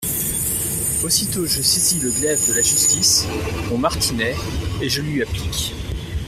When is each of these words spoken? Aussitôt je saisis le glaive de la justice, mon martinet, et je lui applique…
Aussitôt 1.03 1.45
je 1.45 1.61
saisis 1.61 1.99
le 1.99 2.09
glaive 2.09 2.47
de 2.49 2.53
la 2.53 2.63
justice, 2.63 3.27
mon 3.69 3.77
martinet, 3.77 4.33
et 4.81 4.89
je 4.89 4.99
lui 5.03 5.21
applique… 5.21 5.75